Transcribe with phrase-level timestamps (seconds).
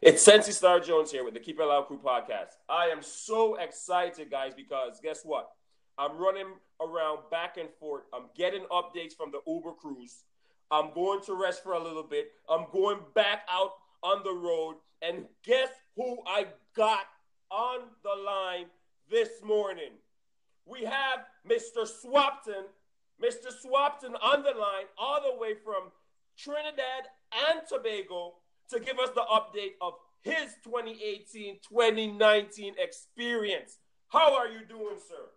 [0.00, 2.56] It's Sensi Star Jones here with the Keep It Loud Crew podcast.
[2.68, 5.48] I am so excited, guys, because guess what?
[5.96, 8.02] I'm running around back and forth.
[8.12, 10.24] I'm getting updates from the Uber crews.
[10.72, 12.32] I'm going to rest for a little bit.
[12.50, 13.70] I'm going back out
[14.02, 14.78] on the road.
[15.02, 17.06] And guess who I got
[17.52, 18.66] on the line
[19.08, 19.92] this morning?
[20.66, 21.86] We have Mr.
[21.86, 22.64] Swappton,
[23.22, 23.52] Mr.
[23.64, 25.90] Swappton on the line, all the way from
[26.36, 27.08] Trinidad
[27.48, 28.34] and Tobago
[28.70, 33.78] to give us the update of his 2018 2019 experience.
[34.08, 35.30] How are you doing, sir?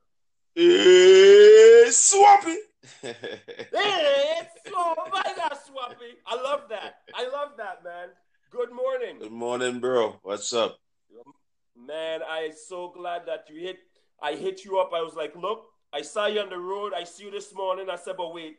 [0.56, 2.56] It's swappy.
[3.04, 4.94] it's so
[5.68, 6.16] swappy.
[6.26, 7.00] I love that.
[7.14, 8.10] I love that, man.
[8.52, 9.20] Good morning.
[9.20, 10.20] Good morning, bro.
[10.24, 10.78] What's up?
[11.76, 13.80] Man, I am so glad that you hit.
[14.22, 14.92] I hit you up.
[14.94, 16.94] I was like, look, I saw you on the road.
[16.96, 17.90] I see you this morning.
[17.90, 18.58] I said, but wait,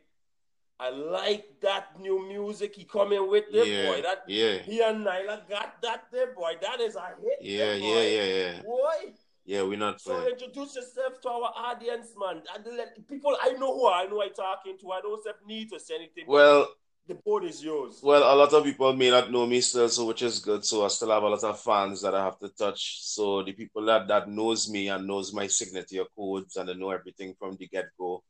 [0.78, 4.02] I like that new music he coming with there, yeah, boy.
[4.02, 4.58] That yeah.
[4.58, 6.52] he and Nailah got that there, boy.
[6.60, 7.38] That is a hit.
[7.40, 8.62] Yeah, there, yeah, yeah, yeah.
[8.62, 9.12] Boy.
[9.46, 10.32] Yeah, we're not So playing.
[10.32, 12.42] introduce yourself to our audience, man.
[12.54, 14.90] And let people I know who I know I talking to.
[14.90, 16.24] I don't have need to say anything.
[16.26, 16.68] Well,
[17.08, 18.00] the board is yours.
[18.02, 20.64] well, a lot of people may not know me still, so which is good.
[20.64, 22.98] So I still have a lot of fans that I have to touch.
[23.02, 26.90] So the people that that knows me and knows my signature codes and they know
[26.90, 28.22] everything from the get go,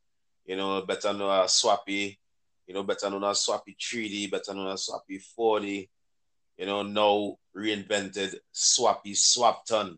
[0.45, 2.17] you know, better know a Swappy,
[2.67, 5.89] you know, better know a Swappy 3D, better know a Swappy 40,
[6.57, 9.97] you know, now reinvented Swappi Swappton.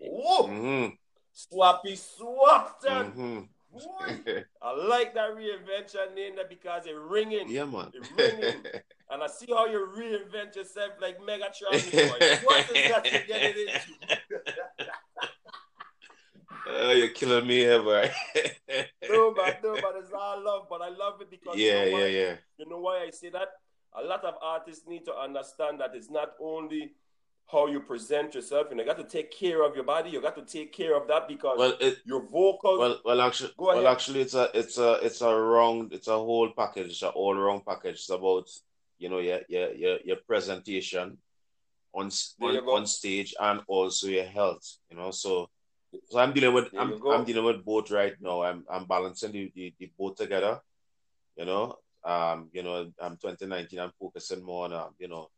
[0.00, 0.48] Whoa!
[0.48, 0.94] Mm-hmm.
[1.34, 3.12] Swappi Swappton.
[3.12, 3.40] Mm-hmm.
[3.76, 7.48] Boy, I like that reinvention name that because it's ringing.
[7.48, 7.90] yeah, man.
[7.94, 8.62] It's ringing.
[9.08, 11.70] And I see how you reinvent yourself like Megatron.
[12.44, 13.80] What is that you getting into?
[16.68, 18.10] oh, you're killing me here, boy.
[19.08, 20.66] no, but no, but it's all love.
[20.68, 22.34] But I love it because yeah, you know yeah, yeah.
[22.58, 23.46] You know why I say that?
[23.94, 26.94] A lot of artists need to understand that it's not only
[27.50, 30.10] how you present yourself, and you got to take care of your body.
[30.10, 32.78] You got to take care of that because Well, it, your vocal.
[32.78, 36.16] well, well, actually, Go well, actually, it's a, it's a, it's a round, it's a
[36.16, 37.94] whole package, it's a all wrong package.
[37.94, 38.48] It's about,
[38.98, 41.18] you know, your, your, your, your presentation
[41.94, 44.66] on, on, on stage and also your health.
[44.90, 45.48] You know, so,
[46.10, 47.00] so I'm dealing with, I'm.
[47.06, 48.42] I'm dealing with both right now.
[48.42, 50.60] I'm, I'm balancing the, the, the both together.
[51.36, 53.78] You know, um, you know, I'm 2019.
[53.78, 55.30] I'm focusing more on, um, you know,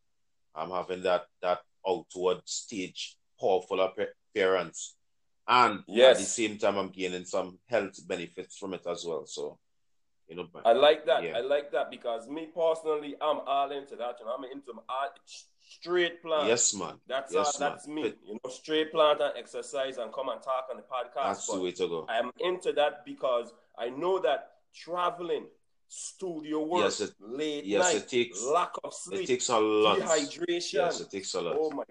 [0.54, 4.96] I'm having that that outward stage powerful appe- appearance,
[5.46, 6.16] and Yes.
[6.16, 9.24] at the same time, I'm gaining some health benefits from it as well.
[9.26, 9.58] So,
[10.28, 11.22] you know, I like that.
[11.22, 11.38] Yeah.
[11.38, 14.16] I like that because me personally, I'm all into that.
[14.20, 15.18] You know, I'm into art,
[15.70, 16.46] straight plan.
[16.46, 18.14] yes, man, That's yes, all, that's me.
[18.26, 21.24] You know, straight plant and exercise and come and talk on the podcast.
[21.24, 22.06] that's the way to go.
[22.08, 25.46] I am into that because I know that traveling,
[25.88, 29.58] studio work, Yes, it- late yes, night, it takes- lack of sleep, It takes a
[29.58, 29.98] lot.
[29.98, 30.72] dehydration.
[30.74, 31.56] Yes, it takes a lot.
[31.58, 31.84] oh my,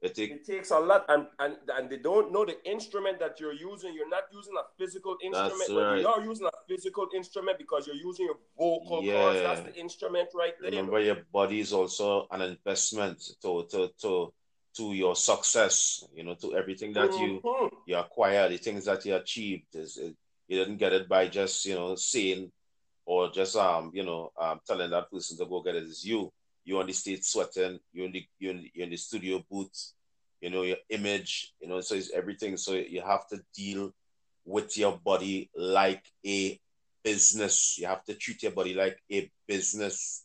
[0.00, 3.38] It takes it takes a lot, and, and and they don't know the instrument that
[3.38, 3.94] you're using.
[3.94, 6.00] You're not using a physical instrument, That's right.
[6.00, 9.06] you are using a physical instrument because you're using your vocal cords.
[9.06, 9.42] Yeah.
[9.42, 10.70] That's the instrument right there.
[10.70, 14.32] remember your body is also an investment to to to
[14.78, 16.02] to your success.
[16.12, 17.70] You know, to everything that you Mhm.
[17.86, 19.76] you acquire, the things that you achieved.
[19.76, 20.16] Is it,
[20.48, 22.50] you didn't get it by just you know saying
[23.04, 25.76] or just um you know um telling that person to go get.
[25.76, 26.32] It's you.
[26.64, 27.80] You on the stage sweating.
[27.92, 29.92] You in the you in the, you in the studio booth.
[30.40, 31.52] You know your image.
[31.60, 32.56] You know so it's everything.
[32.56, 33.92] So you have to deal
[34.44, 36.58] with your body like a
[37.02, 37.78] business.
[37.78, 40.24] You have to treat your body like a business.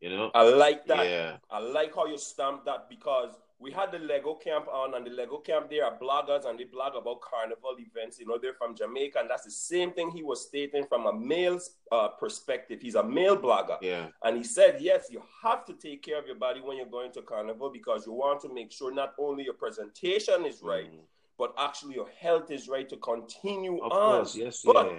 [0.00, 0.30] You know.
[0.34, 1.06] I like that.
[1.06, 1.36] Yeah.
[1.50, 5.10] I like how you stamp that because we had the Lego camp on, and the
[5.10, 8.18] Lego camp there are bloggers and they blog about carnival events.
[8.20, 11.12] You know, they're from Jamaica, and that's the same thing he was stating from a
[11.12, 12.80] male's uh, perspective.
[12.80, 14.06] He's a male blogger, Yeah.
[14.22, 17.10] and he said, yes, you have to take care of your body when you're going
[17.12, 21.00] to carnival because you want to make sure not only your presentation is right, Mm.
[21.36, 24.16] but actually your health is right to continue Of on.
[24.18, 24.36] course.
[24.36, 24.62] Yes.
[24.64, 24.98] But- yeah.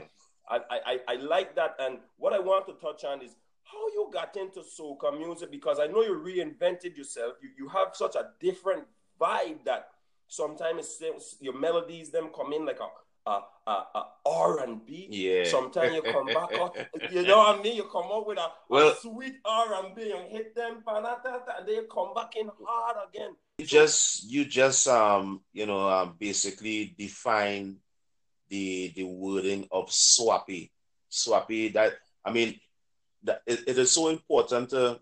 [0.51, 1.75] I, I, I- I like that.
[1.79, 3.35] And what I want to touch on is
[3.71, 7.33] how you got into soca music because I know you reinvented yourself.
[7.41, 8.83] You, you have such a different
[9.19, 9.89] vibe that
[10.27, 11.01] sometimes
[11.39, 15.07] your melodies them come in like a, a, a, a R&B.
[15.11, 15.43] Yeah.
[15.45, 16.75] Sometimes you come back up,
[17.11, 17.75] you know what I mean?
[17.75, 21.05] You come up with a, a sweet R&B and hit them, and
[21.67, 23.35] then you come back in hard again.
[23.59, 27.75] you just you just um you know um basically define
[28.47, 30.71] the the wording of swappy
[31.11, 31.93] swappy that
[32.23, 32.57] i mean
[33.23, 34.99] that it, it is so important to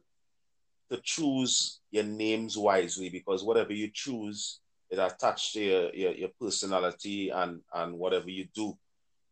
[0.89, 4.59] to choose your names wisely because whatever you choose
[4.89, 8.77] it attached to your, your, your personality and and whatever you do.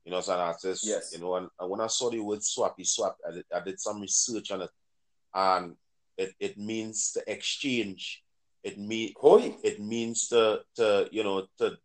[0.03, 0.85] You know, as an artist.
[0.85, 1.13] Yes.
[1.13, 3.79] You know, and, and when I saw the word swappy swap, I did, I did
[3.79, 4.69] some research on it,
[5.33, 5.75] and
[6.17, 8.21] it, it means to exchange.
[8.63, 9.55] It mean Hoy.
[9.63, 11.77] it means to to you know to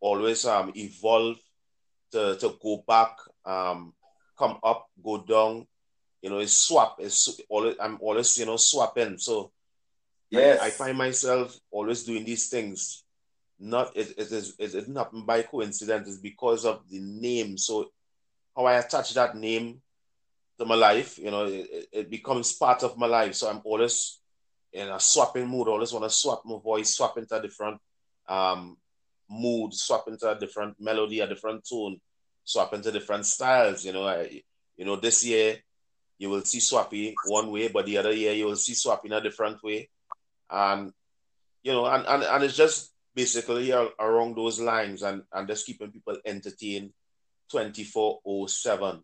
[0.00, 1.38] always um evolve,
[2.12, 3.92] to to go back, um,
[4.38, 5.66] come up, go down.
[6.22, 6.96] You know, it's swap.
[6.98, 9.18] It's always I'm always you know swapping.
[9.18, 9.52] So
[10.30, 10.60] Yes.
[10.60, 13.04] I, I find myself always doing these things.
[13.58, 16.08] Not it, it is it didn't happen by coincidence.
[16.08, 17.58] It's because of the name.
[17.58, 17.90] So
[18.56, 19.82] how I attach that name
[20.58, 23.34] to my life, you know, it, it becomes part of my life.
[23.34, 24.20] So I'm always
[24.72, 25.68] in a swapping mood.
[25.68, 27.80] I always want to swap my voice, swap into a different
[28.28, 28.76] um,
[29.28, 31.98] mood, swap into a different melody, a different tone,
[32.44, 33.84] swap into different styles.
[33.84, 34.42] You know, I,
[34.76, 35.58] you know, this year
[36.20, 39.12] you will see swappy one way, but the other year you will see swappy in
[39.12, 39.88] a different way.
[40.50, 40.92] And
[41.62, 45.90] you know, and, and, and it's just basically around those lines and, and just keeping
[45.90, 46.92] people entertained
[47.50, 49.02] 24 7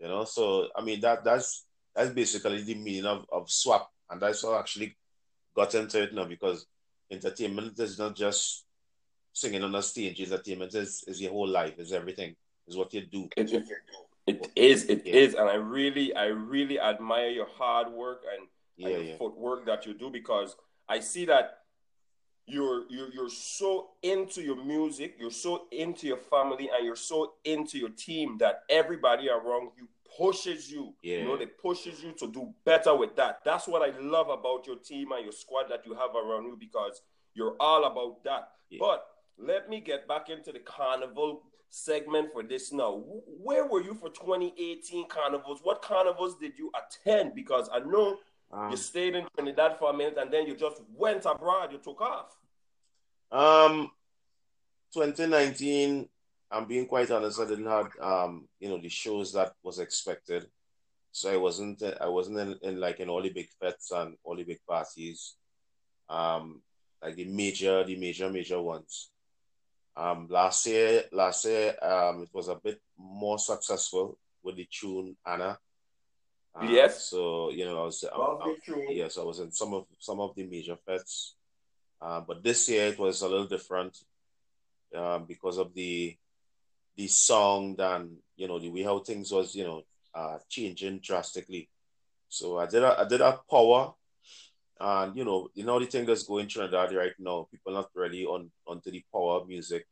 [0.00, 0.24] you know?
[0.24, 1.64] So i mean that that's
[1.94, 3.90] that's basically the meaning of, of swap.
[4.10, 4.96] And that's what I actually
[5.54, 6.64] got into it now because
[7.10, 8.64] entertainment is not just
[9.32, 10.20] singing on a stage.
[10.20, 12.36] Entertainment is, is your whole life is everything
[12.68, 13.28] is what you do.
[13.36, 13.50] It,
[14.28, 15.14] it, is it yeah.
[15.14, 18.46] is, and i really i really admire your hard work and,
[18.76, 20.54] yeah, and your footwork that you do because
[20.88, 21.58] I see that
[22.46, 27.34] you're, you're you're so into your music, you're so into your family, and you're so
[27.44, 29.86] into your team that everybody around you
[30.16, 30.94] pushes you.
[31.02, 31.18] Yeah.
[31.18, 33.40] You know, they pushes you to do better with that.
[33.44, 36.56] That's what I love about your team and your squad that you have around you
[36.58, 37.02] because
[37.34, 38.48] you're all about that.
[38.70, 38.78] Yeah.
[38.80, 39.04] But
[39.36, 43.02] let me get back into the carnival segment for this now.
[43.26, 45.60] Where were you for 2018 carnivals?
[45.62, 47.34] What carnivals did you attend?
[47.34, 48.18] Because I know
[48.52, 51.72] um, you stayed in Trinidad for a minute and then you just went abroad.
[51.72, 52.36] You took off.
[53.30, 53.90] Um,
[54.94, 56.08] 2019.
[56.50, 57.40] I'm being quite honest.
[57.40, 60.46] I didn't have um, you know, the shows that was expected.
[61.12, 61.82] So I wasn't.
[62.00, 65.34] I wasn't in, in like in all the big fets and all the big parties.
[66.08, 66.62] Um,
[67.02, 69.10] like the major, the major, major ones.
[69.98, 75.16] Um, last year, last year, um, it was a bit more successful with the tune
[75.26, 75.58] Anna.
[76.54, 77.10] Uh, yes.
[77.10, 78.56] So you know, I was, I, I,
[78.90, 81.34] yes, I was in some of some of the major fets,
[82.00, 83.98] uh, but this year it was a little different
[84.96, 86.16] um, because of the
[86.96, 89.82] the sound and you know the way how things was you know
[90.14, 91.68] uh, changing drastically.
[92.28, 93.94] So I did a I did a power,
[94.80, 97.48] and you know you know the thing that's going Trinidad right now.
[97.50, 99.86] People not really on onto the power of music.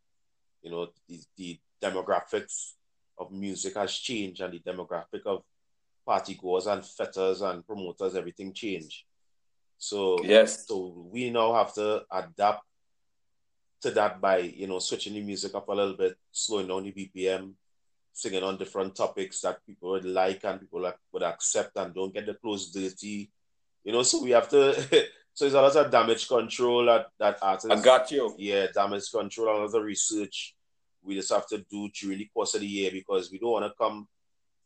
[0.63, 2.73] You know the the demographics
[3.19, 5.43] of music has changed, and the demographic of
[6.05, 9.05] party goers and fetters and promoters, everything changed.
[9.79, 12.65] So yes, so we now have to adapt
[13.83, 16.93] to that by you know switching the music up a little bit, slowing down the
[16.93, 17.53] BPM,
[18.13, 22.27] singing on different topics that people would like and people would accept and don't get
[22.27, 23.31] the clothes dirty.
[23.87, 24.75] You know, so we have to.
[25.35, 27.71] so it's a lot of damage control that that artists.
[27.71, 28.35] I got you.
[28.37, 30.57] Yeah, damage control and other research.
[31.03, 33.65] We just have to do during the course of the year because we don't want
[33.65, 34.09] to come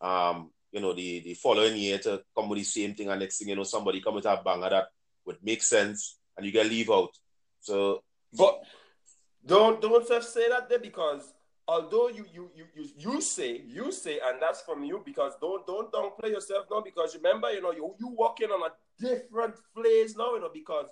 [0.00, 3.38] um, you know, the, the following year to come with the same thing, and next
[3.38, 4.86] thing you know, somebody come with a banger that
[5.26, 7.10] would make sense, and you get leave out.
[7.60, 8.02] So,
[8.32, 8.62] but
[9.44, 11.22] don't don't say that there because
[11.70, 15.64] although you you you you you say you say, and that's from you because don't
[15.66, 18.72] don't downplay yourself now because remember, you know, you you walking on a
[19.06, 20.86] different phase now, you know, because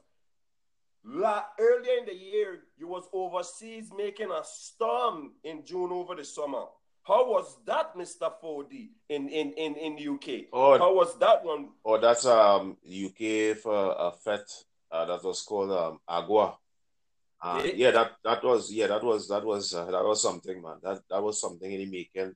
[1.05, 6.25] La, earlier in the year, you was overseas making a storm in June over the
[6.25, 6.65] summer.
[7.03, 8.31] How was that, Mr.
[8.43, 10.49] Fody, in, in, in, in the UK?
[10.53, 11.71] Oh, How was that one?
[11.85, 14.49] Oh, that's um UK for a fet
[14.93, 16.59] uh, that was called um Agua.
[17.41, 17.93] Uh, Yeah.
[17.93, 20.79] that that was yeah, that was that was uh, that was something, man.
[20.83, 22.35] That that was something in the making.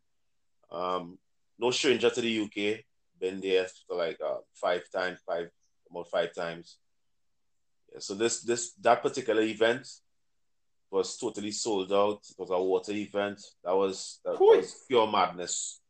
[0.71, 1.19] Um,
[1.59, 2.85] no stranger to the UK.
[3.19, 5.49] Been there for like uh, five times, five
[5.91, 6.79] about five times.
[7.93, 9.87] Yeah, so this this that particular event
[10.91, 12.21] was totally sold out.
[12.29, 13.41] It was a water event.
[13.65, 14.57] That was that Whew.
[14.57, 15.81] was pure madness.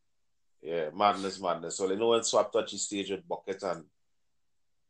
[0.62, 1.76] Yeah, madness, madness.
[1.76, 3.84] So you know when Swap touchy stage with bucket and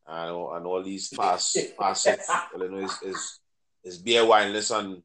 [0.07, 2.21] and, and all these pass pass it,
[2.55, 3.41] well, you know, is is
[3.85, 5.03] is beer wineless and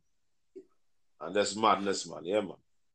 [1.19, 2.23] and that's madness, man.
[2.23, 2.53] Yeah, man.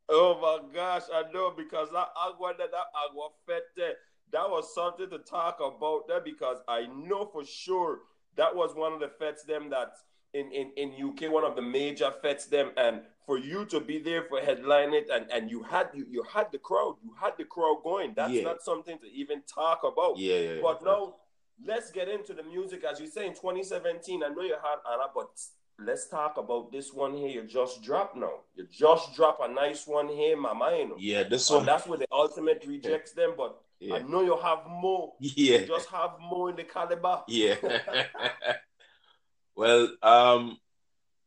[0.08, 3.96] Oh my gosh, I know because that agua that, that agua fete,
[4.32, 8.00] that was something to talk about there because I know for sure
[8.36, 9.92] that was one of the fets them that
[10.34, 13.98] in, in, in UK, one of the major fets them and for you to be
[13.98, 17.34] there for headline it and, and you had you, you had the crowd, you had
[17.36, 18.14] the crowd going.
[18.16, 18.44] That's Yeah.
[18.44, 20.16] not something to even talk about.
[20.18, 20.52] Yeah, yeah.
[20.54, 20.60] yeah.
[20.62, 21.16] But now
[21.64, 22.84] let's get into the music.
[22.84, 25.30] As you say in 2017, I know you had Anna, but
[25.78, 27.28] let's talk about this one here.
[27.28, 28.32] You just dropped now.
[28.54, 30.76] You just drop a nice one here, Mama.
[30.78, 30.96] You know?
[30.98, 31.66] Yeah, this And one.
[31.66, 33.96] that's where the ultimate rejects them, but Yeah.
[33.96, 35.14] I know you have more.
[35.20, 35.58] Yeah.
[35.58, 37.22] You just have more in the caliber.
[37.28, 37.56] Yeah.
[39.56, 40.58] well, um,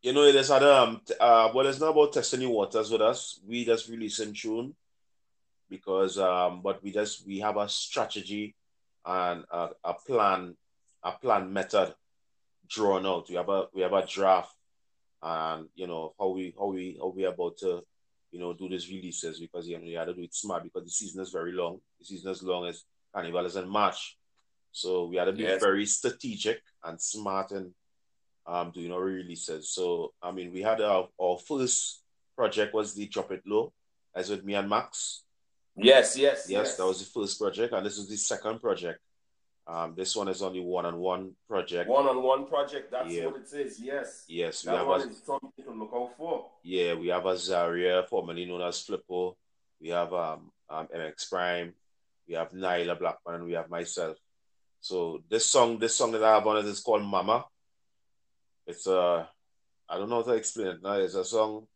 [0.02, 3.40] you know, there's other um, t- uh, well, it's not about testing waters with us.
[3.46, 4.74] We just releasing tune
[5.68, 8.54] because um, but we just we have a strategy
[9.04, 10.56] and a, a plan,
[11.02, 11.94] a plan method
[12.68, 13.28] drawn out.
[13.28, 14.54] We have a we have a draft,
[15.22, 17.82] and you know how we how we how we about to
[18.30, 20.84] you know do these releases because you know you have to do it smart because
[20.84, 21.80] the season is very long.
[22.00, 24.16] The season is long as Carnival is in March.
[24.72, 25.62] So we had to be Yes.
[25.62, 27.72] very strategic and smart in
[28.46, 29.70] um, doing our releases.
[29.70, 32.02] So I mean, we had our, our first
[32.36, 33.72] project was the Drop It Low,
[34.14, 35.22] as with me and Max.
[35.78, 39.00] Yes, yes, Yes, that was the first project, and this is the second project.
[39.68, 41.90] Um, this one is only one-on-one project.
[41.90, 42.92] one-on-one project.
[42.92, 43.26] That's Yeah.
[43.26, 43.80] what it is.
[43.80, 46.50] Yes, Yes, we have one a, is something to look out for.
[46.62, 49.34] yeah, we have a Zaria, formerly known as Flippo.
[49.80, 51.74] We have um, um MX Prime.
[52.28, 53.44] We have Nailah Blackman.
[53.44, 54.16] We have myself.
[54.80, 57.44] So this song, this song that I have on it is called Mama.
[58.66, 59.28] It's a,
[59.88, 60.94] I don't know how to explain it now.
[60.94, 61.66] It's a song.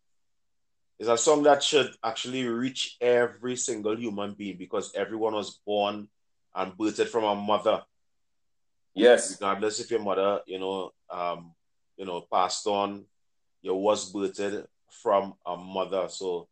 [0.98, 6.08] It's a song that should actually reach every single human being because everyone was born
[6.54, 7.82] and birthed from a mother
[8.94, 11.54] Yes, regardless if your mother, you know, um,
[11.96, 13.04] you know, passed on,
[13.62, 14.66] you was birthed
[15.02, 16.08] from a mother.
[16.08, 16.48] So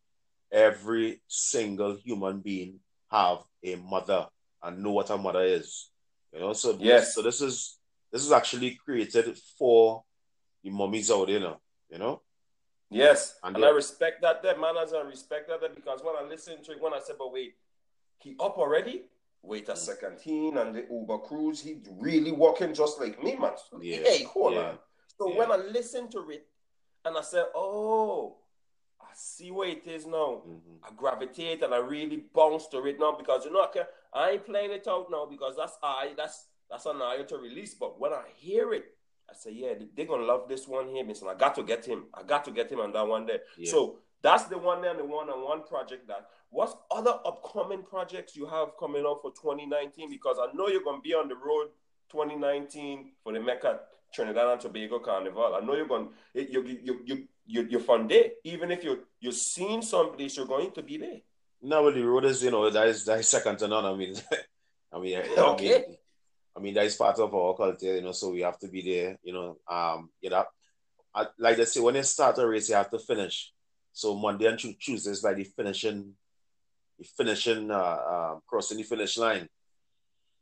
[0.53, 4.29] every single human being have a mother
[4.63, 5.91] and know what a mother is.
[6.33, 7.15] You know, so Yes.
[7.15, 7.79] so this is
[8.13, 10.05] this is actually created for
[10.63, 12.23] the mummies out there, you know, you know?
[12.91, 14.43] yes, And and, they- I respect that.
[14.43, 17.17] That man has I respect that because when I listen to it, when I said,
[17.19, 17.55] "But wait,
[18.21, 19.05] he up already."
[19.43, 23.53] Wait a second, he and the Uber cruise, he really walking just like me, man.
[23.81, 24.79] Yeah, Hey, hold yeah, on.
[25.17, 25.39] So yeah.
[25.39, 26.47] when I listen to it,
[27.05, 28.39] and I said, "Oh,
[29.01, 30.79] I see where it is now." Mhm.
[30.83, 34.31] I gravitate and I really bounce to it now because you know I, can, I
[34.33, 37.75] ain't playing it out now because that's I that's that's an eye to release.
[37.75, 38.87] But when I hear it,
[39.31, 41.29] I say, yeah, they're gonna love this one here, Mister.
[41.29, 42.07] I got to get him.
[42.13, 43.43] I got to get him on that one there.
[43.57, 43.71] Yeah.
[43.71, 46.09] So that's the one and the one on one project.
[46.09, 50.11] That what's other upcoming projects you have coming up for 2019?
[50.11, 51.69] Because I know you're gonna be on the road
[52.11, 53.81] 2019 for the Mecca
[54.13, 55.55] Trinidad and Tobago Carnival.
[55.55, 56.09] I know you're going.
[56.35, 58.31] You you you you you you're from there.
[58.45, 61.21] Even if you you're seeing some place, you're going to be there.
[61.61, 63.85] No, well, the road is, you know, that is that is second to none.
[63.85, 64.15] I mean,
[64.93, 65.85] I mean, I Okay.
[65.85, 65.97] mean,
[66.57, 68.13] I mean, that is part of our culture, you know.
[68.13, 69.59] So we have to be there, you know.
[69.69, 70.45] Um, you know,
[71.15, 73.53] I, like they say, when you start a race, you have to finish.
[73.99, 76.15] So Monday and Tuesday is like the finishing,
[77.01, 79.49] the finishing, uh, um, crossing the finish line,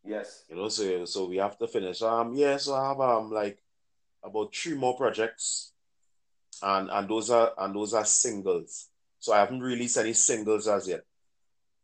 [0.04, 0.44] Yes.
[0.50, 0.68] you know.
[0.68, 2.02] So so we have to finish.
[2.02, 2.58] Um, yeah.
[2.58, 3.58] So I have um like
[4.22, 5.72] about three more projects,
[6.62, 8.90] and and those are and those are singles.
[9.20, 11.00] So I haven't released any singles as yet.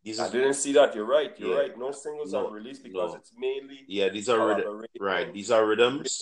[0.04, 0.94] These I didn't see that.
[0.94, 1.32] You're right.
[1.38, 1.60] You're Yeah.
[1.60, 1.78] right.
[1.78, 3.16] No singles No, are released because no.
[3.16, 5.32] it's mainly yeah, these are rhythm, right.
[5.32, 6.20] These are rhythms.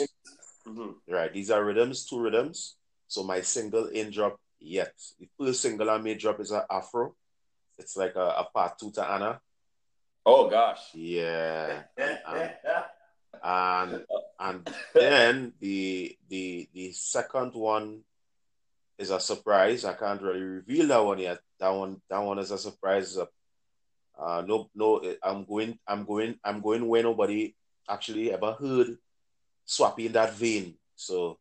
[0.65, 0.95] Mhm.
[1.09, 2.77] Right, these are rhythms, two rhythms.
[3.09, 4.95] So my single in drop yet.
[5.19, 7.15] The first single I made drop is a Afro.
[7.79, 9.41] It's like a, a part two to Anna.
[10.25, 10.95] Oh gosh.
[10.95, 11.83] Yeah.
[11.97, 12.21] And,
[13.43, 14.05] and
[14.39, 18.01] and then the the the second one
[18.99, 19.85] is a surprise.
[19.85, 21.41] I can't really reveal that one yet.
[21.59, 23.17] That one that one is a surprise.
[23.17, 27.55] Uh, no no I'm going I'm going I'm going where nobody
[27.89, 28.99] actually ever heard
[29.67, 30.75] Swappy in that vein.
[30.97, 31.39] So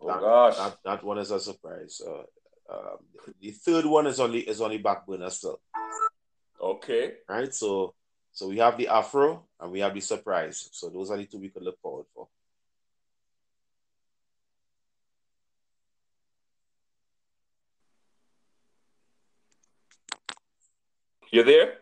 [0.00, 0.56] oh gosh.
[0.56, 2.00] that, that one is a surprise.
[2.06, 2.24] Uh,
[2.72, 2.98] um,
[3.40, 5.60] the third one is only is only back burner still,
[6.60, 7.14] okay.
[7.28, 7.54] right?
[7.54, 7.94] So
[8.32, 10.68] so we have the Afro and we have the surprise.
[10.72, 12.28] So those are the two we could look forward for.
[21.30, 21.74] You there?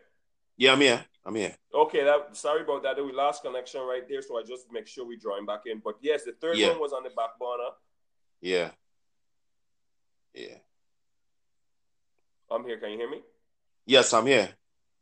[0.57, 1.04] Yeah, I'm here.
[1.26, 1.54] I'm here.
[1.75, 2.04] Okay.
[2.04, 2.35] That.
[2.35, 2.97] Sorry about that.
[2.97, 5.81] We lost connection right there, so I just make sure we draw him back in.
[5.85, 6.71] But yes, the third Yeah.
[6.71, 7.71] one was on the back burner.
[8.42, 8.70] Yeah.
[10.34, 10.58] Yeah.
[12.50, 12.76] I'm here.
[12.78, 13.22] Can you hear me?
[13.87, 14.50] Yes, I'm here.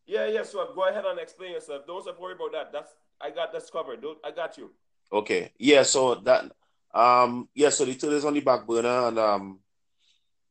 [0.06, 0.26] Yeah.
[0.26, 0.42] Yeah.
[0.44, 1.86] So go ahead and explain yourself.
[1.86, 2.72] Don't worry about that.
[2.72, 4.02] That's I got this covered.
[4.02, 4.70] Don't, I got you.
[5.12, 5.52] Okay.
[5.58, 6.52] Yeah, so that
[6.94, 9.58] um yeah, so the two is on the back burner and um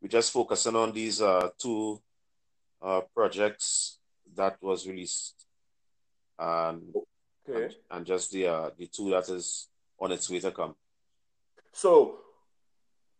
[0.01, 2.01] we're just focusing on these uh two
[2.81, 3.99] uh projects
[4.35, 5.45] that was released
[6.37, 6.93] and
[7.47, 7.63] Okay.
[7.65, 9.67] and, and just the uh the two that is
[9.99, 10.75] on its way to come.
[11.71, 12.19] So,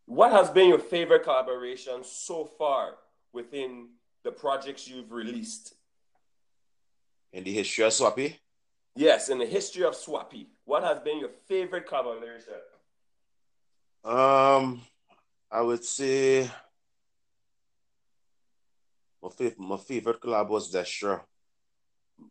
[0.10, 2.96] what has been your favorite collaboration so far
[3.32, 3.90] within
[4.24, 5.76] the projects you've released?
[7.32, 8.36] In the history of Swappy,
[8.96, 12.56] Yes, in the history of Swappy, what has been your favorite collaboration?
[14.04, 14.82] Um,
[15.52, 16.50] I would say
[19.22, 21.22] my favorite, my favorite collab was Destra.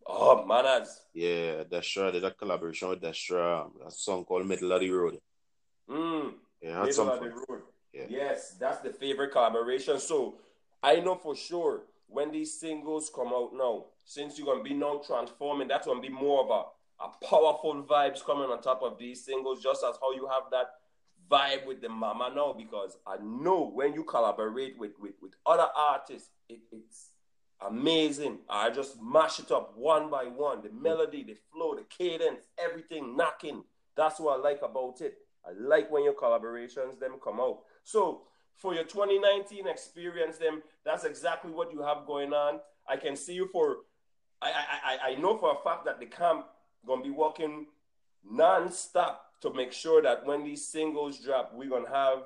[0.06, 1.00] Oh, manners.
[1.14, 3.70] Yeah, Destra did a collaboration with Destra.
[3.86, 5.18] A song called Middle of the Road.
[5.88, 6.34] Mm.
[6.60, 7.38] Yeah, had some Middle of fun.
[7.48, 7.62] the road.
[7.98, 8.04] Yeah.
[8.08, 9.98] Yes, that's the favorite collaboration.
[9.98, 10.36] So
[10.82, 15.00] I know for sure when these singles come out now, since you're gonna be now
[15.04, 19.24] transforming, that's gonna be more of a, a powerful vibes coming on top of these
[19.24, 20.70] singles, just as how you have that
[21.30, 22.52] vibe with the mama now.
[22.52, 27.10] Because I know when you collaborate with with, with other artists, it, it's
[27.66, 28.38] amazing.
[28.48, 30.62] I just mash it up one by one.
[30.62, 33.64] The melody, the flow, the cadence, everything knocking.
[33.96, 35.18] That's what I like about it.
[35.44, 37.60] I like when your collaborations them come out.
[37.88, 38.24] So
[38.58, 42.60] for your 2019 experience, them that's exactly what you have going on.
[42.86, 43.78] I can see you for.
[44.42, 46.44] I I I, I know for a fact that the camp
[46.86, 47.66] gonna be working
[48.30, 52.24] non-stop to make sure that when these singles drop, we're gonna have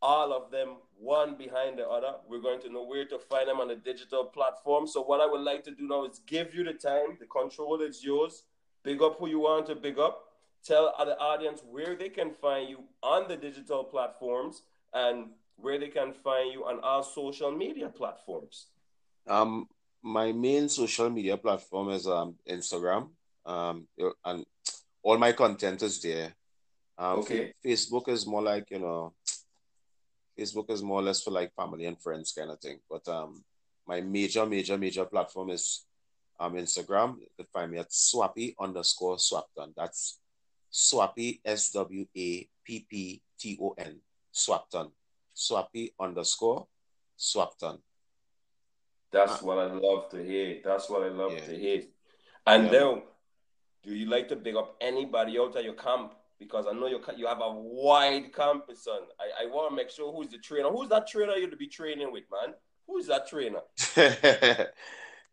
[0.00, 2.14] all of them one behind the other.
[2.26, 4.86] We're going to know where to find them on the digital platform.
[4.86, 7.18] So what I would like to do now is give you the time.
[7.20, 8.44] The control is yours.
[8.84, 10.24] Big up who you want to big up.
[10.64, 15.88] Tell the audience where they can find you on the digital platforms and where they
[15.88, 18.66] can find you on our social media platforms.
[19.26, 19.68] Um,
[20.02, 23.10] my main social media platform is um Instagram.
[23.44, 23.88] Um,
[24.24, 24.44] and
[25.02, 26.34] all my content is there.
[26.98, 27.52] Um, Okay.
[27.64, 29.14] Facebook is more like you know,
[30.38, 32.78] Facebook is more or less for like family and friends kind of thing.
[32.88, 33.42] But um,
[33.86, 35.84] my major, major, major platform is
[36.38, 37.18] um Instagram.
[37.20, 39.74] You can find me at Swappi underscore Swappton.
[39.76, 40.20] That's
[40.72, 44.00] Swappi S W A P P T O N
[44.38, 44.90] Swappton.
[45.36, 46.66] Swappi underscore
[47.18, 47.80] Swappton.
[49.10, 50.60] That's what I love to hear.
[50.64, 51.46] That's what I love Yeah.
[51.46, 51.82] to hear.
[52.46, 52.70] And Yeah.
[52.70, 53.02] then,
[53.82, 56.14] do you like to big up anybody out at your camp?
[56.38, 59.02] Because I know you you have a wide campus, son.
[59.18, 60.70] I, I want to make sure who's the trainer.
[60.70, 62.54] Who's that trainer you're to be training with, man?
[62.86, 63.62] Who's that trainer?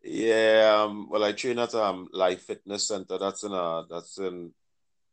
[0.02, 3.18] yeah, um, well, I train at um Life Fitness Center.
[3.18, 4.52] That's in uh that's in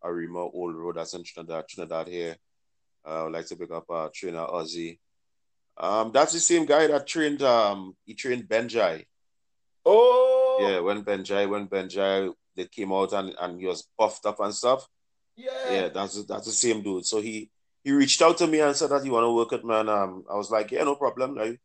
[0.03, 0.95] Arima Old Road.
[0.95, 2.37] That's in Trinidad, Trinidad here.
[3.05, 4.99] Uh, I would like to pick up uh trainer Ozzy.
[5.77, 9.05] Um, that's the same guy that trained um he trained Benjai.
[9.85, 14.39] Oh, Yeah, when Benjai when Benjai they came out and, and he was puffed up
[14.39, 14.87] and stuff.
[15.35, 15.71] yeah.
[15.71, 17.05] Yeah, that's that's the same dude.
[17.05, 17.49] So he
[17.83, 19.89] he reached out to me and said that he want to work with me, and
[19.89, 21.37] um, I was like, yeah, no problem.
[21.37, 21.57] I,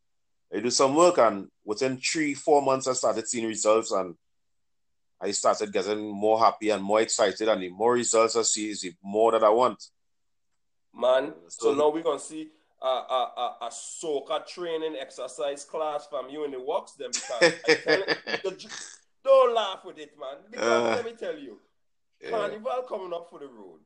[0.53, 4.15] I do some work, and within three four months, I started seeing results, and
[5.21, 8.81] I started getting more happy and more excited, and the more results I see, is
[8.81, 9.81] the more that I want.
[10.99, 11.33] Man.
[11.47, 12.49] So So- now we're gonna see
[12.81, 13.21] a, a,
[13.61, 16.95] a, a soca training exercise class from you in the works.
[16.97, 18.69] Because you,
[19.23, 20.37] don't laugh with it, man.
[20.49, 21.59] Because Uh, let me tell you,
[22.21, 22.29] Yeah.
[22.31, 23.79] Carnival coming up for the road.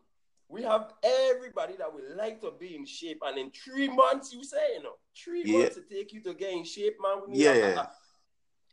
[0.50, 4.44] We have everybody that would like to be in shape, and in three months, you
[4.44, 5.60] say, you know, three Yeah.
[5.60, 7.22] months to take you to get in shape, man.
[7.26, 7.88] We need Yeah, a, yeah.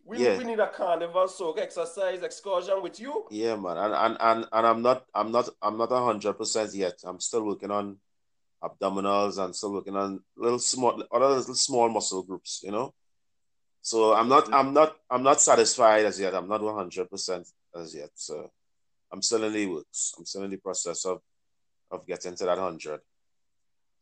[0.04, 0.36] we, Yeah.
[0.38, 3.26] we need a carnival soak exercise excursion with you.
[3.30, 6.96] Yeah, man, and and and, and I'm not I'm not I'm not hundred percent yet.
[7.04, 7.96] I'm still working on
[8.62, 12.92] abdominals and still working on little small other little small muscle groups, you know.
[13.82, 14.54] So I'm not mm-hmm.
[14.54, 16.34] I'm not I'm not satisfied as yet.
[16.34, 18.10] I'm not one hundred percent as yet.
[18.14, 18.50] So
[19.12, 20.14] I'm still in the works.
[20.18, 21.20] I'm still in the process of
[21.90, 23.00] of getting to that hundred.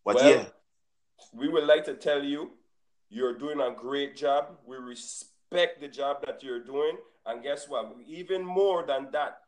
[0.05, 0.44] But Well, yeah,
[1.33, 2.51] we would like to tell you
[3.11, 4.59] you're doing a great job.
[4.66, 6.97] We respect the job that you're doing.
[7.27, 7.94] And guess what?
[8.07, 9.42] Even more than that,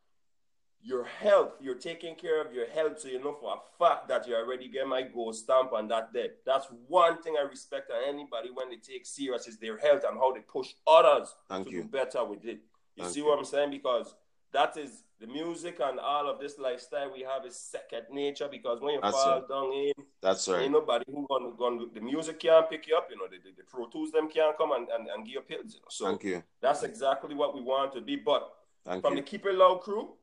[0.82, 3.00] your health, you're taking care of your health.
[3.00, 6.12] So you know for a fact that you already get my gold stamp on that
[6.12, 6.30] day.
[6.46, 10.18] That's one thing I respect on anybody when they take serious is their health and
[10.18, 11.82] how they push others Thank to you.
[11.82, 12.60] do better with it.
[12.96, 13.26] You Thank see you.
[13.26, 13.70] what I'm saying?
[13.70, 14.14] Because
[14.52, 18.80] that is the music and all of this lifestyle we have is second nature because
[18.80, 19.48] when you That's fall right.
[19.48, 20.62] down in that's right.
[20.62, 23.54] Ain't nobody who gonna, gonna the music can't pick you up, you know, the, the,
[23.56, 25.74] the Pro Tools them can't come and, and, and give you pills.
[25.74, 25.86] You know?
[25.90, 26.42] So Thank you.
[26.62, 28.16] that's exactly what we want to be.
[28.16, 28.50] But
[28.84, 29.20] Thank from you.
[29.20, 30.14] the Keep It Low crew,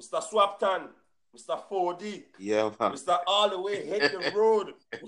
[0.00, 0.22] Mr.
[0.22, 0.88] Swappton,
[1.36, 1.60] Mr.
[1.70, 2.92] 4D, Yeah, man.
[2.92, 3.18] Mr.
[3.26, 4.74] All the Way Hit the Road,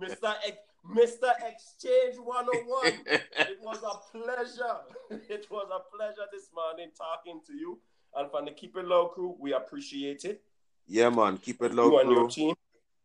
[0.00, 0.34] Mr.
[0.46, 1.32] Ex- Mr.
[1.48, 2.92] Exchange 101.
[3.38, 4.76] It was a pleasure.
[5.30, 7.78] It was a pleasure this morning talking to you.
[8.14, 10.42] And from the Keep It Loud crew, we appreciate it.
[10.86, 11.38] Yeah, man.
[11.38, 12.54] Keep it low, you low, and your team.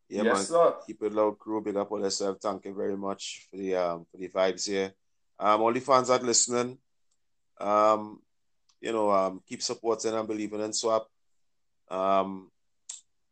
[0.09, 0.43] Yeah, yes, man.
[0.45, 0.75] sir.
[0.85, 1.61] Keep it loud, crew.
[1.61, 2.37] Big up on yourself.
[2.41, 4.93] Thank you very much for the um for the vibes here.
[5.39, 6.77] Um, all the fans that listening,
[7.61, 8.21] um,
[8.81, 11.07] you know, um, keep supporting and believing in Swap.
[11.89, 12.49] Um,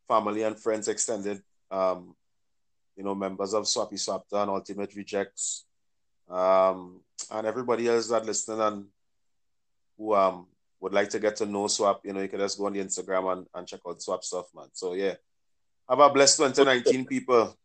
[0.08, 1.42] family and friends extended.
[1.70, 2.16] Um,
[2.96, 5.66] you know, members of Swappi Swappton, Ultimate Rejects,
[6.30, 8.86] um, and everybody else that listening and
[9.98, 10.48] who um
[10.80, 12.02] would like to get to know Swap.
[12.04, 14.48] You know, you can just go on the Instagram and, and check out Swap stuff,
[14.56, 14.68] man.
[14.74, 15.16] So yeah.
[15.90, 17.56] Have a blessed 2019, people.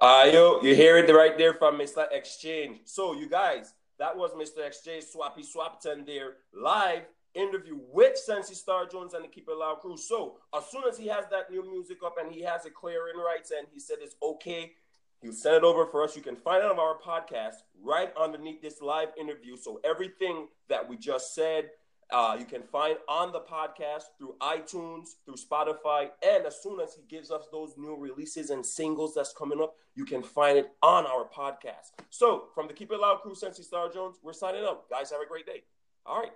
[0.00, 2.06] Uh, yo, you hear it right there from Mr.
[2.10, 2.80] Exchange.
[2.86, 4.66] So, you guys, that was Mr.
[4.66, 7.02] Exchange Swappi Swappton there live
[7.34, 9.96] interview with Sensi Star Jones and the Keep It Loud crew.
[9.96, 13.08] So, as soon as he has that new music up and he has it clear
[13.08, 14.72] in rights and he said it's okay,
[15.20, 16.16] he'll send it over for us.
[16.16, 19.56] You can find it on our podcast right underneath this live interview.
[19.56, 21.70] So, everything that we just said,
[22.12, 26.94] uh, you can find on the podcast through iTunes, through Spotify, and as soon as
[26.94, 30.70] he gives us those new releases and singles that's coming up, you can find it
[30.82, 31.92] on our podcast.
[32.10, 34.88] So, from the Keep It Loud crew, Sensi Star Jones, we're signing up.
[34.90, 35.62] Guys, have a great day.
[36.06, 36.32] All right.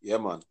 [0.00, 0.42] Yeah, man.